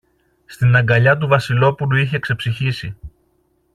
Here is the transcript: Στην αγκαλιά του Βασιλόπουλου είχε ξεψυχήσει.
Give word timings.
Στην 0.45 0.75
αγκαλιά 0.75 1.17
του 1.17 1.27
Βασιλόπουλου 1.27 1.95
είχε 1.97 2.19
ξεψυχήσει. 2.19 2.95